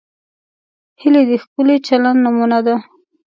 [1.01, 2.75] هیلۍ د ښکلي چلند نمونه ده